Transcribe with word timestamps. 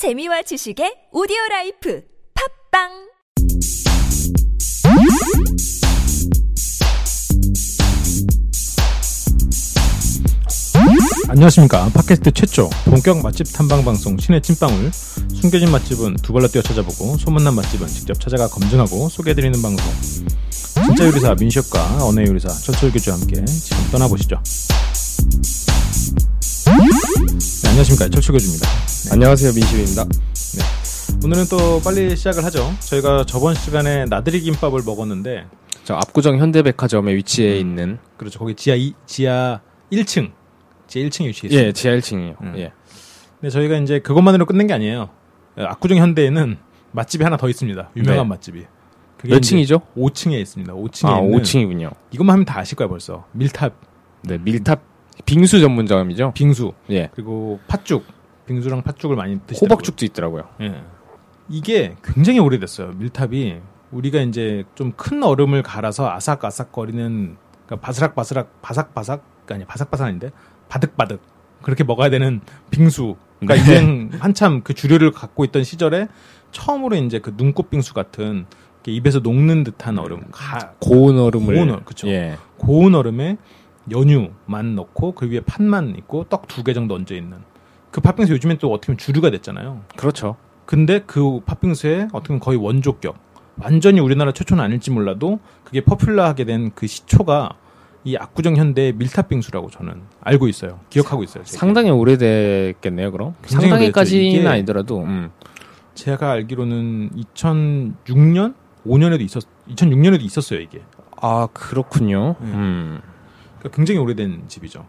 재미와 0.00 0.40
지식의 0.40 1.12
오디오 1.12 1.36
라이프 1.50 2.00
팟빵! 2.72 2.88
안녕하십니까. 11.28 11.90
팟캐스트 11.92 12.30
최초 12.30 12.70
본격 12.86 13.20
맛집 13.22 13.52
탐방 13.52 13.84
방송 13.84 14.16
신의 14.16 14.40
찐빵울 14.40 14.90
숨겨진 15.38 15.70
맛집은 15.70 16.16
두 16.22 16.32
발로 16.32 16.48
뛰어 16.48 16.62
찾아보고 16.62 17.18
소문난 17.18 17.54
맛집은 17.56 17.86
직접 17.86 18.18
찾아가 18.18 18.48
검증하고 18.48 19.10
소개해드리는 19.10 19.60
방송. 19.60 19.84
진짜 20.86 21.04
요리사 21.04 21.34
민셰프과 21.34 22.06
언어 22.06 22.24
요리사 22.24 22.48
철철 22.48 22.90
교주와 22.92 23.18
함께 23.18 23.44
지금 23.44 23.90
떠나보시죠. 23.92 24.42
네, 26.64 27.68
안녕하십니까. 27.68 28.08
철철 28.08 28.32
교주입니다. 28.32 28.66
네, 28.66 28.89
안녕하세요 29.12 29.52
민식입니다. 29.52 30.04
오늘은 31.24 31.44
또 31.50 31.80
빨리 31.82 32.14
시작을 32.16 32.44
하죠 32.44 32.72
저희가 32.80 33.24
저번 33.24 33.54
시간에 33.54 34.04
나들이 34.04 34.40
김밥을 34.40 34.82
먹었는데 34.86 35.46
저 35.84 35.94
압구정 35.94 36.38
현대백화점에 36.38 37.14
위치해 37.16 37.54
음. 37.54 37.58
있는 37.60 37.98
그렇죠 38.16 38.38
거기 38.38 38.54
지하 38.54 38.76
2, 38.76 38.94
지하 39.06 39.60
1층 39.92 40.30
지하 40.86 41.08
1층에 41.08 41.26
위치해 41.26 41.48
있습니다 41.48 41.56
예 41.66 41.72
지하 41.72 41.94
1층이요. 41.96 42.40
음. 42.42 42.54
예. 42.56 42.72
근데 43.40 43.50
저희가 43.50 43.76
이제 43.78 43.98
그것만으로 44.00 44.46
끝낸 44.46 44.66
게 44.66 44.74
아니에요. 44.74 45.08
압구정 45.56 45.98
현대에는 45.98 46.58
맛집이 46.92 47.24
하나 47.24 47.36
더 47.36 47.48
있습니다. 47.48 47.90
유명한 47.96 48.24
네. 48.24 48.28
맛집이. 48.28 48.64
몇 49.24 49.40
층이죠? 49.40 49.80
5층에 49.96 50.40
있습니다. 50.40 50.72
5층에 50.72 51.08
아 51.08 51.20
있는 51.20 51.38
5층이군요. 51.40 51.92
이것만 52.12 52.34
하면 52.34 52.44
다 52.44 52.58
아실 52.60 52.76
거야 52.76 52.88
벌써. 52.88 53.24
밀탑, 53.32 53.72
네 54.22 54.38
밀탑 54.38 54.80
빙수 55.24 55.60
전문점이죠. 55.60 56.32
빙수, 56.34 56.72
예. 56.90 57.08
그리고 57.14 57.60
팥죽, 57.68 58.04
빙수랑 58.50 58.82
팥죽을 58.82 59.14
많이 59.16 59.38
드시더라고요. 59.46 59.74
호박죽도 59.74 60.04
있더라고요. 60.06 60.44
예. 60.62 60.82
이게 61.48 61.94
굉장히 62.02 62.40
오래됐어요. 62.40 62.92
밀탑이 62.96 63.60
우리가 63.92 64.20
이제 64.22 64.64
좀 64.74 64.92
큰 64.96 65.22
얼음을 65.22 65.62
갈아서 65.62 66.08
아삭아삭거리는 66.10 67.36
그러니까 67.66 67.86
바스락바스락 67.86 68.60
바삭바삭 68.62 69.24
아니 69.50 69.64
바삭바삭 69.64 70.06
아닌데 70.08 70.30
바득바득 70.68 71.20
그렇게 71.62 71.84
먹어야 71.84 72.10
되는 72.10 72.40
빙수가 72.70 73.16
네. 73.40 73.56
유행 73.68 74.10
한참 74.18 74.62
그 74.62 74.74
주류를 74.74 75.10
갖고 75.12 75.44
있던 75.44 75.62
시절에 75.64 76.08
처음으로 76.52 76.96
이제 76.96 77.18
그 77.20 77.34
눈꽃 77.36 77.70
빙수 77.70 77.94
같은 77.94 78.46
입에서 78.86 79.18
녹는 79.20 79.62
듯한 79.62 79.98
얼음, 79.98 80.22
가, 80.32 80.72
고운 80.80 81.18
얼음을 81.18 81.54
고운 81.54 81.70
얼음, 81.70 81.84
그쵸. 81.84 82.08
예. 82.08 82.36
고운 82.56 82.94
얼음에 82.94 83.36
연유만 83.90 84.74
넣고 84.74 85.12
그 85.12 85.30
위에 85.30 85.40
팥만 85.40 85.96
있고 85.98 86.24
떡 86.24 86.46
두 86.48 86.62
개 86.64 86.72
정도 86.74 86.94
얹어 86.94 87.14
있는 87.14 87.38
그 87.90 88.00
팥빙수 88.00 88.32
요즘엔 88.32 88.58
또 88.58 88.72
어떻게 88.72 88.86
보면 88.88 88.98
주류가 88.98 89.30
됐잖아요. 89.30 89.82
그렇죠. 89.96 90.36
근데 90.66 91.02
그 91.06 91.40
팥빙수의 91.46 92.08
어떻게 92.12 92.28
보면 92.28 92.40
거의 92.40 92.56
원조격 92.58 93.16
완전히 93.56 94.00
우리나라 94.00 94.32
최초는 94.32 94.62
아닐지 94.62 94.90
몰라도 94.90 95.40
그게 95.64 95.80
퍼퓰러하게 95.82 96.44
된 96.44 96.70
그 96.74 96.86
시초가 96.86 97.50
이 98.04 98.16
압구정 98.16 98.56
현대 98.56 98.92
밀탑빙수라고 98.92 99.68
저는 99.70 100.00
알고 100.22 100.48
있어요. 100.48 100.80
기억하고 100.88 101.22
있어요. 101.24 101.44
제가. 101.44 101.58
상당히 101.58 101.90
오래됐겠네요. 101.90 103.12
그럼 103.12 103.34
상당히까지는 103.44 104.46
아니더라도 104.46 105.02
음. 105.02 105.30
제가 105.94 106.30
알기로는 106.30 107.10
2006년 107.34 108.54
5년에도 108.86 109.20
있었 109.20 109.42
2006년에도 109.68 110.22
있었어요 110.22 110.60
이게. 110.60 110.80
아 111.20 111.48
그렇군요. 111.52 112.36
네. 112.40 112.46
음. 112.46 113.00
그러니까 113.58 113.76
굉장히 113.76 114.00
오래된 114.00 114.44
집이죠. 114.48 114.86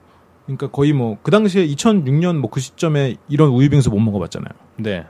그러니까 0.58 0.68
거의 0.72 0.94
뭐 0.94 1.18
그 1.24 1.32
당시에 1.32 1.66
2006년 1.68 2.38
뭐 2.38 2.50
그 2.50 2.60
시점에 2.60 3.16
이런 3.30 3.50
우유빙수 3.50 3.90
못 3.90 4.00
먹어봤잖아요. 4.00 4.52
네. 4.78 5.06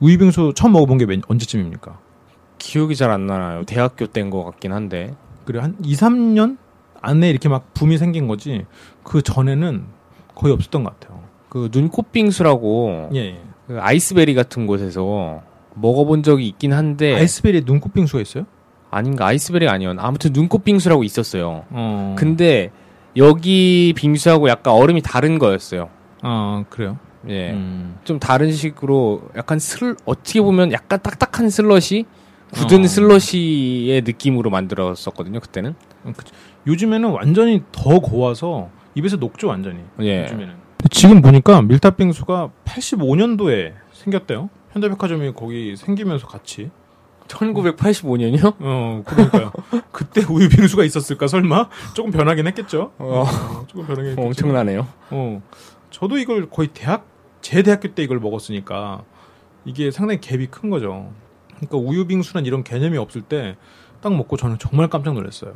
우유빙수 0.00 0.52
처음 0.56 0.72
먹어본 0.72 0.98
게 0.98 1.06
몇- 1.06 1.20
언제쯤입니까? 1.28 1.98
기억이 2.58 2.94
잘 2.96 3.10
안 3.10 3.26
나요. 3.26 3.62
대학교 3.66 4.06
때인 4.06 4.30
것 4.30 4.44
같긴 4.44 4.72
한데. 4.72 5.14
그래 5.44 5.60
한 5.60 5.76
2, 5.82 5.94
3년 5.94 6.56
안에 7.02 7.28
이렇게 7.28 7.48
막 7.48 7.74
붐이 7.74 7.98
생긴 7.98 8.26
거지 8.28 8.64
그 9.02 9.20
전에는 9.22 9.84
거의 10.34 10.52
없었던 10.54 10.84
것 10.84 10.98
같아요. 10.98 11.20
그 11.50 11.68
눈꽃빙수라고 11.72 13.10
예. 13.14 13.18
예. 13.18 13.40
그 13.66 13.78
아이스베리 13.80 14.34
같은 14.34 14.66
곳에서 14.66 15.42
먹어본 15.74 16.22
적이 16.22 16.46
있긴 16.48 16.72
한데 16.72 17.14
아이스베리에 17.14 17.62
눈꽃빙수가 17.66 18.20
있어요? 18.22 18.44
아닌가 18.90 19.26
아이스베리 19.26 19.68
아니었나 19.68 20.02
아무튼 20.04 20.32
눈꽃 20.32 20.64
빙수라고 20.64 21.02
있었어요. 21.04 21.64
어. 21.70 22.14
근데 22.18 22.70
여기 23.16 23.92
빙수하고 23.96 24.48
약간 24.48 24.74
얼음이 24.74 25.02
다른 25.02 25.38
거였어요. 25.38 25.88
아 26.22 26.64
그래요? 26.68 26.98
예. 27.28 27.52
음. 27.52 27.98
좀 28.04 28.18
다른 28.18 28.52
식으로 28.52 29.22
약간 29.36 29.58
슬 29.58 29.96
어떻게 30.04 30.40
보면 30.40 30.72
약간 30.72 31.00
딱딱한 31.00 31.50
슬러시 31.50 32.04
굳은 32.52 32.84
어. 32.84 32.86
슬러시의 32.86 34.02
느낌으로 34.02 34.50
만들었었거든요 34.50 35.40
그때는. 35.40 35.74
요즘에는 36.66 37.10
완전히 37.10 37.62
더 37.72 37.98
고와서 37.98 38.70
입에서 38.94 39.16
녹죠 39.16 39.48
완전히. 39.48 39.80
예. 40.00 40.22
요즘에는. 40.22 40.54
지금 40.90 41.22
보니까 41.22 41.62
밀탑빙수가 41.62 42.50
85년도에 42.64 43.72
생겼대요. 43.92 44.50
현대백화점이 44.72 45.32
거기 45.34 45.76
생기면서 45.76 46.26
같이. 46.26 46.70
1985년이요? 47.28 48.54
어 48.60 49.02
그러니까요. 49.06 49.52
그때 49.92 50.22
우유 50.28 50.48
빙수가 50.48 50.84
있었을까 50.84 51.26
설마? 51.26 51.68
조금 51.94 52.10
변하긴 52.10 52.46
했겠죠. 52.48 52.92
어, 52.98 53.24
조금 53.66 53.86
변하긴 53.86 54.10
했겠죠. 54.12 54.26
엄청나네요. 54.26 54.86
어, 55.10 55.42
저도 55.90 56.18
이걸 56.18 56.48
거의 56.50 56.68
대학 56.74 57.06
제 57.40 57.62
대학교 57.62 57.88
때 57.94 58.02
이걸 58.02 58.18
먹었으니까 58.20 59.02
이게 59.64 59.90
상당히 59.90 60.20
갭이 60.20 60.50
큰 60.50 60.70
거죠. 60.70 61.12
그러니까 61.56 61.78
우유 61.78 62.06
빙수란 62.06 62.46
이런 62.46 62.62
개념이 62.64 62.98
없을 62.98 63.22
때 63.22 63.56
딱 64.04 64.14
먹고 64.14 64.36
저는 64.36 64.58
정말 64.58 64.88
깜짝 64.90 65.14
놀랐어요. 65.14 65.54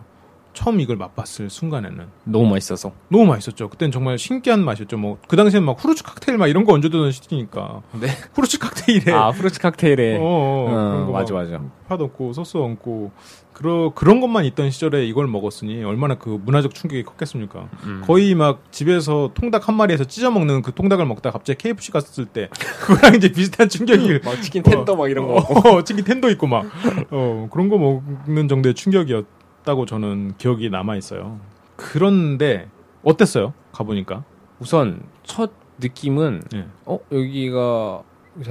처음 0.58 0.80
이걸 0.80 0.96
맛봤을 0.96 1.50
순간에는 1.50 2.04
너무 2.24 2.50
맛있어서. 2.50 2.90
너무 3.08 3.26
맛있었죠. 3.26 3.68
그땐 3.68 3.92
정말 3.92 4.18
신기한 4.18 4.64
맛이었죠. 4.64 4.96
뭐 4.98 5.16
그 5.28 5.36
당시엔 5.36 5.62
막 5.62 5.76
후르츠 5.82 6.02
칵테일 6.02 6.36
막 6.36 6.48
이런 6.48 6.64
거 6.64 6.72
얹어두는 6.72 7.12
시기니까 7.12 7.82
네. 8.00 8.08
후르츠 8.34 8.58
칵테일에 8.58 9.12
아 9.12 9.30
프루츠 9.30 9.60
칵테일에. 9.60 10.16
어, 10.16 10.20
어, 10.20 10.24
어, 10.24 10.70
그런 10.70 11.06
거 11.06 11.12
맞아 11.12 11.32
막 11.34 11.42
맞아. 11.44 11.60
팥 11.88 12.00
얹고 12.00 12.32
소스 12.32 12.56
얹고 12.56 13.12
그러, 13.52 13.90
그런 13.92 14.20
것만 14.20 14.44
있던 14.44 14.70
시절에 14.70 15.04
이걸 15.04 15.26
먹었으니 15.26 15.82
얼마나 15.82 16.14
그 16.16 16.40
문화적 16.44 16.74
충격이 16.74 17.02
컸겠습니까? 17.02 17.68
음. 17.84 18.02
거의 18.06 18.36
막 18.36 18.62
집에서 18.70 19.32
통닭 19.34 19.66
한 19.66 19.74
마리에서 19.74 20.04
찢어 20.04 20.30
먹는 20.30 20.62
그 20.62 20.72
통닭을 20.72 21.04
먹다가 21.06 21.38
갑자기 21.38 21.58
KFC 21.58 21.90
갔을 21.90 22.24
때 22.26 22.48
그거랑 22.82 23.16
이제 23.16 23.32
비슷한 23.32 23.68
충격이 23.68 24.20
막 24.24 24.40
치킨 24.42 24.62
텐더 24.62 24.94
막 24.94 25.08
이런 25.10 25.28
어, 25.28 25.82
치킨 25.82 26.04
텐도 26.04 26.30
있고 26.30 26.46
막 26.46 26.66
어, 27.10 27.48
그런 27.50 27.68
거 27.68 27.78
먹는 27.78 28.46
정도의 28.48 28.74
충격이었 28.74 29.24
다고 29.68 29.84
저는 29.84 30.32
기억이 30.38 30.70
남아 30.70 30.96
있어요. 30.96 31.38
그런데 31.76 32.68
어땠어요? 33.04 33.52
가보니까 33.72 34.24
우선 34.60 35.02
첫 35.24 35.50
느낌은 35.78 36.42
예. 36.54 36.64
어 36.86 36.98
여기가 37.12 38.02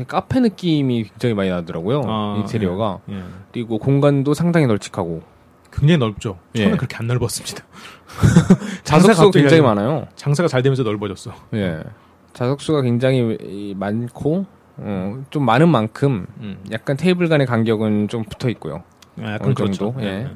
카페 0.07 0.39
느낌이 0.39 1.05
굉장히 1.05 1.33
많이 1.33 1.49
나더라고요 1.49 2.03
아, 2.05 2.35
인테리어가 2.37 2.99
예. 3.09 3.23
그리고 3.51 3.79
공간도 3.79 4.35
상당히 4.35 4.67
널찍하고 4.67 5.23
굉장히 5.71 5.97
넓죠. 5.97 6.37
처음에 6.55 6.71
예. 6.73 6.75
그렇게 6.77 6.95
안 6.97 7.07
넓었습니다. 7.07 7.63
갑자기 8.85 9.31
굉장히 9.31 9.61
많아요 9.63 10.07
장사가 10.15 10.47
잘 10.47 10.61
되면서 10.61 10.83
넓어졌어. 10.83 11.33
예 11.55 11.81
자석수가 12.33 12.81
굉장히 12.83 13.37
이- 13.41 13.73
많고 13.75 14.45
어, 14.77 15.23
좀 15.31 15.43
많은 15.45 15.67
만큼 15.69 16.27
음. 16.41 16.59
약간 16.71 16.95
테이블 16.95 17.27
간의 17.27 17.47
간격은 17.47 18.07
좀 18.09 18.23
붙어 18.23 18.47
있고요 18.49 18.83
아, 19.19 19.33
약간 19.33 19.47
어느 19.47 19.53
그렇죠. 19.55 19.73
정도? 19.93 20.03
예. 20.03 20.29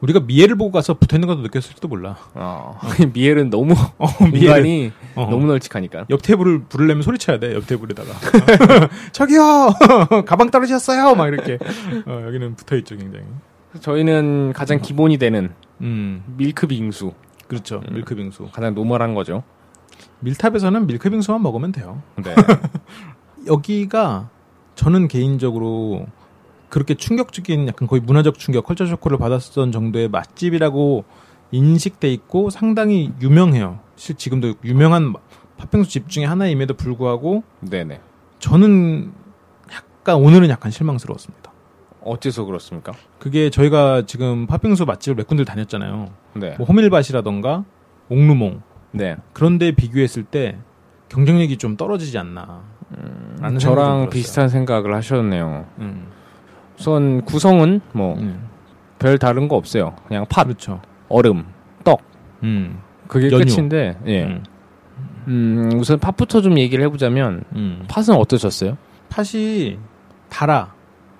우리가 0.00 0.20
미엘을 0.20 0.56
보고 0.56 0.70
가서 0.72 0.94
붙어 0.94 1.16
있는 1.16 1.26
것도 1.26 1.40
느꼈을지도 1.40 1.88
몰라. 1.88 2.16
어, 2.34 2.78
미엘은 3.14 3.50
너무 3.50 3.74
어, 3.98 4.06
공간이 4.06 4.92
어. 5.14 5.26
너무 5.30 5.46
널찍하니까 5.46 6.06
옆 6.10 6.22
테이블을 6.22 6.64
부르려면 6.64 7.02
소리쳐야 7.02 7.38
돼. 7.38 7.54
옆 7.54 7.66
테이블에다가 7.66 8.10
저기요 9.12 9.70
가방 10.26 10.50
떨어지셨어요. 10.50 11.14
막 11.14 11.28
이렇게 11.28 11.58
어, 12.06 12.22
여기는 12.26 12.56
붙어 12.56 12.76
있죠 12.76 12.96
굉장히. 12.96 13.24
저희는 13.80 14.52
가장 14.54 14.80
기본이 14.80 15.18
되는 15.18 15.50
음 15.80 16.22
밀크 16.36 16.66
빙수 16.66 17.12
그렇죠 17.48 17.82
음. 17.88 17.94
밀크 17.94 18.14
빙수. 18.14 18.48
가장 18.52 18.74
normal한 18.74 19.14
거죠 19.14 19.42
밀탑에서는 20.20 20.86
밀크 20.86 21.08
빙수만 21.10 21.42
먹으면 21.42 21.72
돼요. 21.72 22.02
네. 22.16 22.34
여기가 23.46 24.28
저는 24.74 25.08
개인적으로 25.08 26.06
그렇게 26.68 26.94
충격적인 26.94 27.68
약간 27.68 27.88
거의 27.88 28.00
문화적 28.02 28.38
충격, 28.38 28.64
컬처 28.64 28.86
쇼크를 28.86 29.18
받았던 29.18 29.72
정도의 29.72 30.08
맛집이라고 30.08 31.04
인식돼 31.52 32.12
있고 32.12 32.50
상당히 32.50 33.12
유명해요. 33.20 33.78
실 33.96 34.16
지금도 34.16 34.54
유명한 34.64 35.14
팥빙수 35.56 35.90
집 35.90 36.08
중에 36.08 36.24
하나임에도 36.24 36.74
불구하고 36.74 37.42
네네 37.60 38.00
저는 38.40 39.12
약간 39.72 40.16
오늘은 40.16 40.50
약간 40.50 40.70
실망스러웠습니다. 40.70 41.52
어째서 42.02 42.44
그렇습니까? 42.44 42.92
그게 43.18 43.50
저희가 43.50 44.02
지금 44.06 44.46
팥빙수 44.46 44.84
맛집을 44.84 45.16
몇 45.16 45.26
군데 45.26 45.44
다녔잖아요. 45.44 46.08
네. 46.34 46.54
뭐 46.58 46.66
호밀밭이라던가 46.66 47.64
옥루몽 48.08 48.62
네. 48.92 49.16
그런데 49.32 49.72
비교했을 49.72 50.24
때 50.24 50.58
경쟁력이 51.08 51.56
좀 51.56 51.76
떨어지지 51.76 52.18
않나. 52.18 52.62
좀 53.40 53.58
저랑. 53.58 54.10
비슷한 54.10 54.48
생각을 54.48 54.94
하셨네요. 54.94 55.66
음. 55.78 56.06
우선 56.78 57.22
구성은 57.24 57.80
뭐별 57.92 58.18
음. 58.22 59.18
다른 59.20 59.48
거 59.48 59.56
없어요. 59.56 59.94
그냥 60.08 60.26
팥, 60.28 60.44
그렇죠. 60.44 60.80
얼음, 61.08 61.44
떡 61.84 62.02
음. 62.42 62.80
그게 63.08 63.30
연유. 63.30 63.44
끝인데 63.46 63.96
예. 64.06 64.24
음. 64.24 64.42
음, 65.28 65.70
우선 65.76 65.98
팥부터 65.98 66.40
좀 66.40 66.58
얘기를 66.58 66.84
해보자면 66.84 67.44
음. 67.54 67.84
팥은 67.88 68.10
어떠셨어요? 68.18 68.76
팥이 69.08 69.78
달아. 70.28 70.74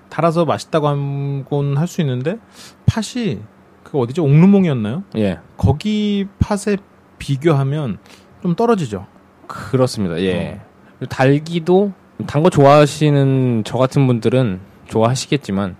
달아서 0.09 0.45
맛있다고 0.45 0.87
하곤 0.87 1.75
할수 1.77 1.99
있는데 2.01 2.37
팥이 2.85 3.39
그 3.83 3.97
어디죠? 3.99 4.23
옥루몽이었나요? 4.23 5.03
예, 5.17 5.39
거기 5.57 6.25
팥에 6.39 6.77
비교하면 7.19 7.97
좀 8.41 8.55
떨어지죠. 8.55 9.05
그렇습니다. 9.47 10.17
예, 10.21 10.61
달기도 11.09 11.91
단 12.25 12.41
거 12.41 12.49
좋아하시는 12.49 13.63
저 13.65 13.77
같은 13.77 14.07
분들은 14.07 14.61
좋아하시겠지만 14.87 15.75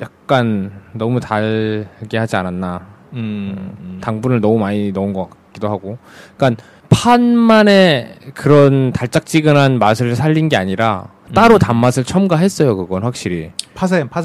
약간 0.00 0.82
너무 0.92 1.20
달게 1.20 2.18
하지 2.18 2.36
않았나. 2.36 2.86
음. 3.12 3.74
음. 3.80 3.98
당분을 4.02 4.40
너무 4.40 4.58
많이 4.58 4.90
넣은 4.92 5.12
것 5.12 5.30
같기도 5.30 5.68
하고. 5.68 5.98
그러니까 6.36 6.62
팥만의 6.88 8.18
그런 8.34 8.92
달짝지근한 8.92 9.78
맛을 9.78 10.16
살린 10.16 10.48
게 10.48 10.56
아니라 10.56 11.08
따로 11.34 11.54
음. 11.54 11.58
단맛을 11.58 12.04
첨가했어요. 12.04 12.76
그건 12.76 13.02
확실히. 13.04 13.52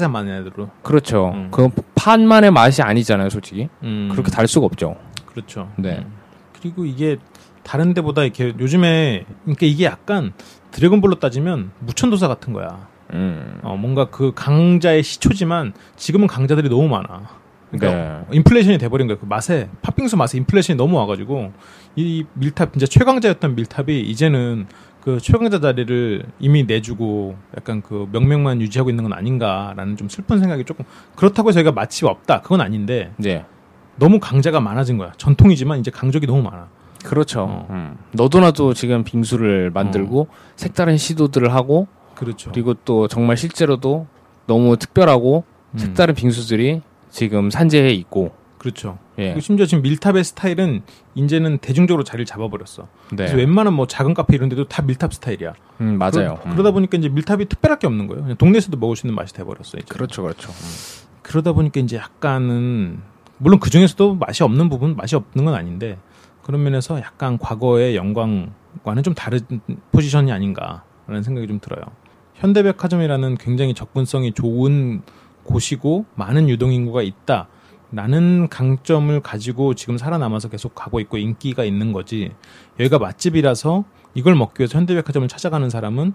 많은 0.08 0.40
애들로. 0.40 0.70
그렇죠. 0.82 1.32
음. 1.34 1.48
그 1.50 1.68
팥만의 1.94 2.50
맛이 2.50 2.82
아니잖아요, 2.82 3.30
솔직히. 3.30 3.68
음. 3.82 4.08
그렇게 4.10 4.30
달 4.30 4.46
수가 4.48 4.66
없죠. 4.66 4.96
그렇죠. 5.26 5.70
네. 5.76 5.98
음. 5.98 6.12
그리고 6.60 6.84
이게 6.84 7.16
다른 7.62 7.94
데보다 7.94 8.24
이렇게 8.24 8.54
요즘에 8.58 9.24
그러니까 9.44 9.66
이게 9.66 9.84
약간 9.84 10.32
드래곤볼로 10.70 11.18
따지면 11.18 11.70
무천도사 11.80 12.26
같은 12.28 12.52
거야. 12.52 12.88
음. 13.12 13.58
어, 13.62 13.76
뭔가 13.76 14.06
그 14.06 14.32
강자의 14.34 15.02
시초지만 15.02 15.72
지금은 15.96 16.26
강자들이 16.26 16.68
너무 16.68 16.88
많아. 16.88 17.38
그러니까 17.70 18.24
네. 18.30 18.36
인플레이션이 18.36 18.78
돼버린 18.78 19.06
거야. 19.06 19.18
그 19.18 19.26
맛에 19.26 19.68
팥빙수 19.82 20.16
맛에 20.16 20.38
인플레이션이 20.38 20.76
너무 20.76 20.96
와가지고 20.96 21.52
이 21.96 22.24
밀탑 22.34 22.72
진짜 22.72 22.86
최강자였던 22.86 23.56
밀탑이 23.56 24.00
이제는 24.00 24.66
그 25.02 25.20
최강자 25.20 25.60
자리를 25.60 26.24
이미 26.38 26.64
내주고 26.64 27.36
약간 27.56 27.82
그 27.82 28.08
명명만 28.12 28.60
유지하고 28.60 28.90
있는 28.90 29.04
건 29.04 29.12
아닌가라는 29.12 29.96
좀 29.96 30.08
슬픈 30.08 30.38
생각이 30.38 30.64
조금 30.64 30.84
그렇다고 31.14 31.52
저희가 31.52 31.72
맛이 31.72 32.04
없다 32.04 32.40
그건 32.42 32.60
아닌데 32.60 33.12
네. 33.16 33.44
너무 33.96 34.20
강자가 34.20 34.60
많아진 34.60 34.96
거야. 34.96 35.12
전통이지만 35.16 35.80
이제 35.80 35.90
강적이 35.90 36.26
너무 36.26 36.42
많아. 36.42 36.68
그렇죠. 37.04 37.42
어. 37.42 37.66
음. 37.70 37.96
너도 38.12 38.40
나도 38.40 38.74
지금 38.74 39.04
빙수를 39.04 39.70
만들고 39.70 40.28
색다른 40.56 40.96
시도들을 40.96 41.52
하고 41.54 41.86
그렇죠. 42.18 42.50
그리고 42.52 42.74
또 42.74 43.08
정말 43.08 43.36
실제로도 43.36 44.06
너무 44.46 44.76
특별하고 44.76 45.44
음, 45.72 45.78
색다른 45.78 46.14
빙수들이 46.14 46.82
지금 47.10 47.50
산재해 47.50 47.90
있고 47.92 48.32
그렇죠. 48.58 48.98
예. 49.18 49.38
심지어 49.40 49.66
지금 49.66 49.82
밀탑의 49.82 50.24
스타일은 50.24 50.82
이제는 51.14 51.58
대중적으로 51.58 52.02
자리를 52.02 52.26
잡아버렸어. 52.26 52.88
네. 53.10 53.16
그래서 53.16 53.36
웬만한 53.36 53.72
뭐 53.72 53.86
작은 53.86 54.14
카페 54.14 54.34
이런 54.36 54.48
데도 54.48 54.66
다 54.66 54.82
밀탑 54.82 55.14
스타일이야. 55.14 55.54
음, 55.80 55.98
맞아요. 55.98 56.40
그러, 56.42 56.62
다 56.62 56.70
보니까 56.72 56.98
이제 56.98 57.08
밀탑이 57.08 57.46
특별할 57.46 57.78
게 57.78 57.86
없는 57.86 58.08
거예요. 58.08 58.22
그냥 58.22 58.36
동네에서도 58.36 58.76
먹을 58.76 58.96
수 58.96 59.06
있는 59.06 59.14
맛이 59.14 59.32
돼버렸어. 59.32 59.78
이제. 59.78 59.84
그렇죠, 59.88 60.22
그렇죠. 60.22 60.52
그러다 61.22 61.52
보니까 61.52 61.80
이제 61.80 61.96
약간은 61.96 63.00
물론 63.38 63.60
그 63.60 63.70
중에서도 63.70 64.16
맛이 64.16 64.42
없는 64.42 64.68
부분 64.68 64.96
맛이 64.96 65.14
없는 65.14 65.44
건 65.44 65.54
아닌데 65.54 65.98
그런 66.42 66.62
면에서 66.62 66.98
약간 66.98 67.38
과거의 67.38 67.94
영광과는 67.94 69.02
좀 69.04 69.14
다른 69.14 69.40
포지션이 69.92 70.32
아닌가라는 70.32 71.22
생각이 71.22 71.46
좀 71.46 71.60
들어요. 71.60 71.82
현대백화점이라는 72.38 73.36
굉장히 73.36 73.74
접근성이 73.74 74.32
좋은 74.32 75.02
곳이고 75.44 76.06
많은 76.14 76.48
유동인구가 76.48 77.02
있다. 77.02 77.48
라는 77.90 78.48
강점을 78.50 79.18
가지고 79.20 79.74
지금 79.74 79.96
살아남아서 79.96 80.50
계속 80.50 80.74
가고 80.74 81.00
있고 81.00 81.16
인기가 81.16 81.64
있는 81.64 81.92
거지. 81.92 82.32
여기가 82.78 82.98
맛집이라서 82.98 83.84
이걸 84.14 84.34
먹기 84.34 84.60
위해서 84.60 84.78
현대백화점을 84.78 85.26
찾아가는 85.26 85.70
사람은 85.70 86.12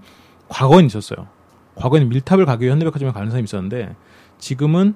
과거엔 0.49 0.85
있었어요. 0.85 1.27
과거에는 1.75 2.09
밀탑을 2.09 2.45
가기 2.45 2.63
위해 2.63 2.71
현대백화점에 2.71 3.11
가는 3.11 3.29
사람이 3.29 3.45
있었는데 3.45 3.95
지금은 4.37 4.93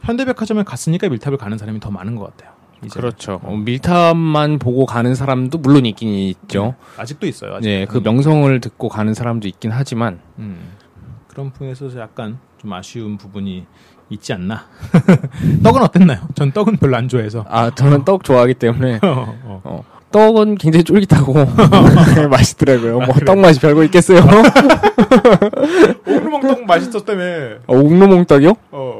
현대백화점에 0.00 0.64
갔으니까 0.64 1.08
밀탑을 1.08 1.38
가는 1.38 1.56
사람이 1.56 1.78
더 1.78 1.90
많은 1.90 2.16
것 2.16 2.24
같아요. 2.24 2.57
이제. 2.84 2.98
그렇죠. 3.00 3.40
어, 3.42 3.56
밀탑만 3.56 4.58
보고 4.58 4.86
가는 4.86 5.14
사람도 5.14 5.58
물론 5.58 5.86
있긴 5.86 6.08
있죠. 6.08 6.74
아직도 6.96 7.26
있어요. 7.26 7.56
아직. 7.56 7.68
네, 7.68 7.86
그 7.86 7.98
음, 7.98 8.02
명성을 8.04 8.60
듣고 8.60 8.88
가는 8.88 9.12
사람도 9.14 9.48
있긴 9.48 9.70
하지만 9.72 10.20
음. 10.38 10.72
그런 11.28 11.52
부분에서 11.52 11.98
약간 11.98 12.38
좀 12.58 12.72
아쉬운 12.72 13.16
부분이 13.16 13.66
있지 14.10 14.32
않나. 14.32 14.66
떡은 15.62 15.82
어땠나요? 15.82 16.20
전 16.34 16.52
떡은 16.52 16.78
별로 16.78 16.96
안 16.96 17.08
좋아해서. 17.08 17.44
아 17.48 17.70
저는 17.70 18.04
떡 18.04 18.24
좋아하기 18.24 18.54
때문에 18.54 19.00
어, 19.04 19.36
어. 19.44 19.60
어, 19.64 19.84
떡은 20.10 20.56
굉장히 20.56 20.84
쫄깃하고 20.84 21.34
맛있더라고요. 22.30 23.00
뭐떡 23.00 23.38
맛이 23.38 23.60
별거 23.60 23.84
있겠어요. 23.84 24.20
옥루몽 26.06 26.40
떡 26.40 26.64
맛있었다며. 26.64 27.22
어, 27.66 27.76
옥루몽 27.76 28.24
떡이요? 28.24 28.54
어. 28.70 28.97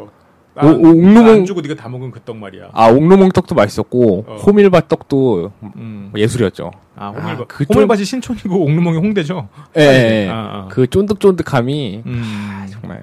오- 0.67 0.79
옥루몽- 0.83 1.29
안 1.29 1.45
주고 1.45 1.61
네가 1.61 1.75
다 1.75 1.89
먹은 1.89 2.11
그 2.11 2.21
떡 2.25 2.37
말이야. 2.37 2.71
아 2.73 2.89
옥루몽 2.89 3.31
떡도 3.31 3.55
맛있었고 3.55 4.25
어. 4.27 4.37
호밀밭 4.37 4.89
떡도 4.89 5.53
음. 5.77 6.13
예술이었죠. 6.17 6.71
아, 6.97 7.09
홍밀밭. 7.09 7.41
아, 7.41 7.45
그 7.47 7.65
홍밀밭이 7.73 8.05
신촌이고 8.05 8.63
옥루몽이 8.63 8.97
홍대죠. 8.99 9.49
예, 9.79 9.83
예. 9.83 10.29
아, 10.31 10.35
아. 10.35 10.69
그 10.71 10.87
쫀득쫀득함이 10.89 12.03
음. 12.07 12.67
정말 12.71 12.99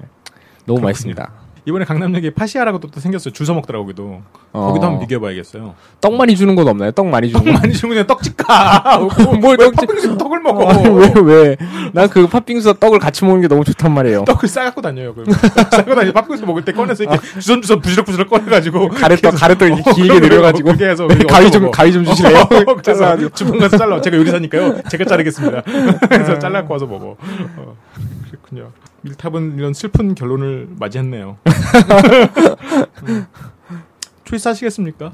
너무 0.66 0.80
그렇군요. 0.80 0.80
맛있습니다. 0.86 1.32
이번에 1.68 1.84
강남역에 1.84 2.30
파시아라고 2.30 2.78
또, 2.78 2.88
또 2.88 3.00
생겼어요. 3.00 3.32
줄서 3.34 3.52
먹더라고 3.54 3.84
거기도. 3.86 4.22
어. 4.52 4.68
거기도 4.68 4.86
한번 4.86 5.00
비교해봐야겠어요. 5.00 5.74
떡 6.00 6.14
많이 6.14 6.36
주는 6.36 6.54
건 6.54 6.68
없나요? 6.68 6.92
떡 6.92 7.08
많이 7.08 7.28
주는 7.28 7.44
떡 7.44 7.52
거? 7.52 7.58
많이 7.58 7.72
주면 7.74 7.94
그냥 7.94 8.06
떡집 8.06 8.36
가. 8.36 8.98
뭘왜 9.40 9.56
떡집- 9.70 9.74
팥빙수 9.88 10.16
떡을 10.16 10.40
먹어? 10.40 10.68
아니, 10.70 10.88
왜, 10.88 11.12
왜? 11.24 11.56
난 11.92 12.08
그 12.08 12.28
팥빙수와 12.28 12.74
떡을 12.78 13.00
같이 13.00 13.24
먹는 13.24 13.40
게 13.42 13.48
너무 13.48 13.64
좋단 13.64 13.92
말이에요. 13.92 14.24
떡을 14.26 14.48
싸갖고 14.48 14.80
다녀요. 14.80 15.12
그럼 15.12 15.26
싸갖고 15.32 15.94
다니 15.96 16.12
팥빙수 16.12 16.46
먹을 16.46 16.64
때 16.64 16.72
꺼내서 16.72 17.02
이렇게 17.02 17.18
주섬주섬 17.40 17.80
부스럭부스럭 17.80 18.30
꺼내가지고 18.30 18.88
가래떡, 18.90 19.34
가래떡 19.34 19.68
이렇게 19.68 19.90
어, 19.90 19.92
길게 19.92 20.20
내려가지고. 20.20 20.66
그렇게 20.68 20.86
해서 20.88 21.08
가위 21.28 21.50
좀, 21.50 21.70
가위 21.72 21.92
좀 21.92 22.04
주실래요? 22.04 22.44
그래서. 22.84 23.16
주방 23.34 23.58
가서 23.58 23.76
잘라. 23.76 24.00
제가 24.00 24.16
요리사니까요. 24.16 24.82
제가 24.88 25.04
자르겠습니다. 25.04 25.62
그래서 26.08 26.38
잘라갖고 26.38 26.74
와서 26.74 26.86
먹어. 26.86 27.16
어, 27.56 27.76
그렇군요. 28.30 28.70
밀탑은 29.10 29.58
이런 29.58 29.72
슬픈 29.72 30.14
결론을 30.14 30.68
맞이했네요. 30.78 31.38
음. 33.08 33.26
초이스 34.24 34.48
하시겠습니까? 34.48 35.12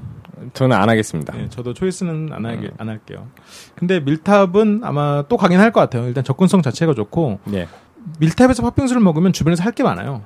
저는 0.54 0.76
안 0.76 0.88
하겠습니다. 0.88 1.36
네, 1.36 1.48
저도 1.50 1.74
초이스는 1.74 2.30
안, 2.32 2.46
하게, 2.46 2.70
안 2.78 2.88
할게요. 2.88 3.28
근데 3.76 4.00
밀탑은 4.00 4.80
아마 4.82 5.24
또 5.28 5.36
가긴 5.36 5.60
할 5.60 5.70
것 5.70 5.80
같아요. 5.80 6.06
일단 6.06 6.24
접근성 6.24 6.62
자체가 6.62 6.94
좋고 6.94 7.40
네. 7.44 7.68
밀탑에서 8.18 8.62
팥빙수를 8.62 9.00
먹으면 9.02 9.32
주변에서 9.32 9.62
할 9.62 9.72
게 9.72 9.82
많아요. 9.82 10.22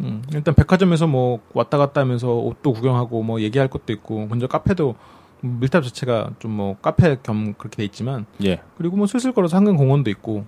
음, 0.00 0.22
일단 0.34 0.54
백화점에서 0.54 1.06
뭐 1.06 1.38
왔다 1.54 1.78
갔다 1.78 2.00
하면서 2.00 2.32
옷도 2.34 2.72
구경하고 2.72 3.22
뭐 3.22 3.40
얘기할 3.40 3.68
것도 3.68 3.92
있고 3.92 4.26
먼저 4.26 4.48
카페도 4.48 4.96
밀탑 5.40 5.84
자체가 5.84 6.30
좀 6.40 6.50
뭐 6.54 6.76
카페 6.82 7.16
겸 7.22 7.54
그렇게 7.54 7.76
돼 7.76 7.84
있지만 7.84 8.26
예. 8.44 8.60
그리고 8.76 8.96
뭐 8.96 9.06
슬슬 9.06 9.32
걸어서 9.32 9.56
한강 9.56 9.76
공원도 9.76 10.10
있고 10.10 10.44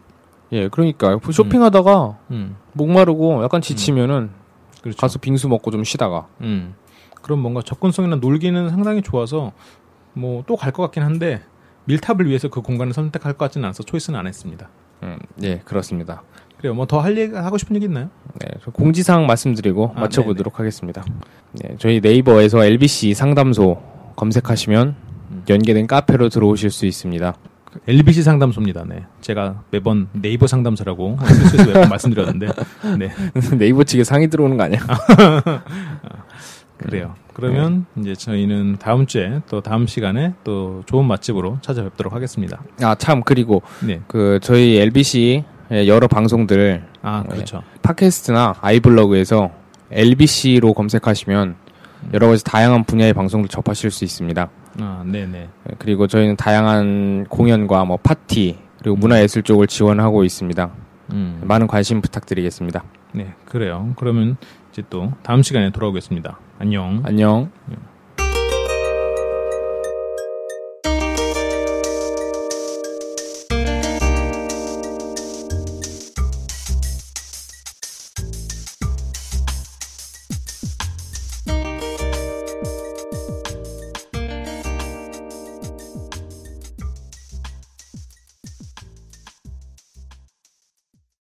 예, 0.53 0.69
그러니까 0.69 1.19
쇼핑하다가 1.33 2.19
음, 2.31 2.57
목마르고 2.73 3.43
약간 3.43 3.61
지치면은 3.61 4.31
그렇죠. 4.83 4.97
가서 4.99 5.19
빙수 5.19 5.49
먹고 5.49 5.71
좀 5.71 5.83
쉬다가 5.85 6.29
음. 6.43 6.75
그럼 7.23 7.41
뭔가 7.41 7.61
접근성이나 7.63 8.17
놀기는 8.17 8.71
상당히 8.71 9.03
좋아서 9.03 9.53
뭐 10.13 10.43
또 10.47 10.57
갈 10.57 10.73
것 10.73 10.83
같긴 10.85 11.03
한데 11.03 11.43
밀탑을 11.87 12.27
위해서 12.29 12.49
그 12.49 12.61
공간을 12.63 12.93
선택할 12.93 13.33
것 13.35 13.39
같지는 13.47 13.65
않아서 13.67 13.83
초이스는 13.83 14.19
안 14.19 14.27
했습니다. 14.27 14.69
음, 15.03 15.19
예, 15.43 15.59
그렇습니다. 15.65 16.23
그래요. 16.59 16.75
뭐 16.75 16.87
더 16.87 17.01
할 17.01 17.17
얘기 17.19 17.35
하고 17.35 17.59
싶은 17.59 17.77
얘기 17.77 17.87
있나요? 17.87 18.09
네, 18.41 18.49
저 18.65 18.71
공지사항 18.71 19.27
말씀드리고 19.27 19.93
아, 19.97 20.01
마쳐보도록 20.01 20.59
하겠습니다. 20.61 21.05
네, 21.53 21.77
저희 21.79 22.01
네이버에서 22.01 22.65
LBC 22.65 23.15
상담소 23.15 23.83
검색하시면 24.17 24.95
음. 25.33 25.43
연계된 25.49 25.87
카페로 25.87 26.29
들어오실 26.29 26.71
수 26.71 26.87
있습니다. 26.87 27.35
LBC 27.87 28.23
상담소입니다. 28.23 28.85
네. 28.87 29.05
제가 29.21 29.63
매번 29.71 30.09
네이버 30.13 30.47
상담소라고 30.47 31.19
실수해서 31.51 31.87
말씀드렸는데, 31.91 32.49
네. 32.99 33.11
네이버 33.57 33.85
측에 33.85 34.05
상이 34.05 34.29
들어오는 34.29 34.57
거 34.57 34.65
아니야? 34.65 34.81
그래요. 36.79 37.15
그러면 37.33 37.87
이제 37.99 38.15
저희는 38.15 38.77
다음 38.79 39.07
주에 39.07 39.41
또 39.49 39.61
다음 39.61 39.87
시간에 39.87 40.35
또 40.45 40.83
좋은 40.87 41.07
맛집으로 41.07 41.59
찾아뵙도록 41.61 42.13
하겠습니다. 42.13 42.63
아, 42.83 42.95
참, 42.95 43.23
그리고 43.23 43.63
네. 43.87 44.01
그 44.07 44.39
저희 44.43 44.79
LBC 44.79 45.45
의 45.69 45.89
여러 45.89 46.07
방송들 46.07 46.85
아, 47.03 47.25
네. 47.29 47.35
그렇죠. 47.35 47.63
팟캐스트나 47.83 48.55
아이블로그에서 48.61 49.51
LBC로 49.91 50.75
검색하시면 50.75 51.57
여러 52.13 52.29
가지 52.29 52.45
다양한 52.45 52.85
분야의 52.85 53.13
방송들 53.13 53.49
접하실 53.49 53.91
수 53.91 54.05
있습니다. 54.05 54.49
아, 54.81 55.05
네네. 55.07 55.27
네, 55.27 55.75
그리고 55.79 56.07
저희는 56.07 56.37
다양한 56.37 57.27
공연과 57.29 57.85
뭐 57.85 57.97
파티, 57.97 58.59
그리고 58.79 58.97
문화예술 58.97 59.43
쪽을 59.43 59.67
지원하고 59.67 60.25
있습니다. 60.25 60.71
음. 61.13 61.41
많은 61.45 61.67
관심 61.67 62.01
부탁드리겠습니다. 62.01 62.85
네, 63.13 63.35
그래요. 63.47 63.93
그러면 63.97 64.37
이제 64.73 64.83
또 64.91 65.13
다음 65.23 65.43
시간에 65.43 65.71
돌아오겠습니다. 65.71 66.39
안녕. 66.59 67.03
안녕. 67.05 67.51
예. 67.71 67.77